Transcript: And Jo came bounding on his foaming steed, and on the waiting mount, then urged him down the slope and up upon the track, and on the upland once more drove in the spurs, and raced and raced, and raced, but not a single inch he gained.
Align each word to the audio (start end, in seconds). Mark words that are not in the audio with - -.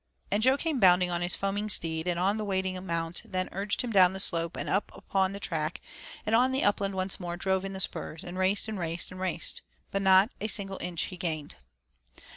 And 0.31 0.41
Jo 0.41 0.57
came 0.57 0.79
bounding 0.79 1.11
on 1.11 1.21
his 1.21 1.35
foaming 1.35 1.69
steed, 1.69 2.07
and 2.07 2.17
on 2.19 2.37
the 2.37 2.43
waiting 2.43 2.83
mount, 2.87 3.21
then 3.23 3.47
urged 3.51 3.83
him 3.83 3.91
down 3.91 4.13
the 4.13 4.19
slope 4.19 4.57
and 4.57 4.67
up 4.67 4.89
upon 4.95 5.31
the 5.31 5.39
track, 5.39 5.79
and 6.25 6.33
on 6.33 6.51
the 6.51 6.63
upland 6.63 6.95
once 6.95 7.19
more 7.19 7.37
drove 7.37 7.63
in 7.63 7.73
the 7.73 7.79
spurs, 7.79 8.23
and 8.23 8.35
raced 8.39 8.67
and 8.67 8.79
raced, 8.79 9.11
and 9.11 9.19
raced, 9.19 9.61
but 9.91 10.01
not 10.01 10.31
a 10.41 10.47
single 10.47 10.79
inch 10.81 11.03
he 11.03 11.17
gained. 11.17 11.53